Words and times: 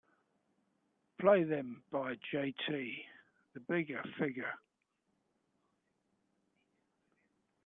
Play 1.19 1.43
them 1.43 1.83
by 1.91 2.15
Jt 2.33 3.05
The 3.53 3.59
Bigga 3.69 4.01
Figga. 4.19 4.51